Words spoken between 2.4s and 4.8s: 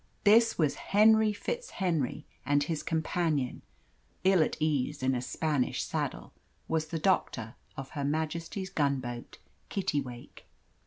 and his companion, ill at